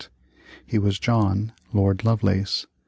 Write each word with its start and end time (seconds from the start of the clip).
He 0.65 0.79
was 0.79 0.97
John, 0.97 1.53
Lord 1.73 2.03
Lovelace. 2.03 2.65